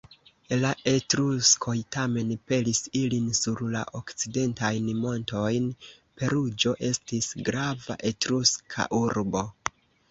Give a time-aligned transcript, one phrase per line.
[0.61, 5.69] La Etruskoj tamen pelis ilin sur la okcidentajn montojn;
[6.23, 9.49] Peruĝo estis grava etruska urbo.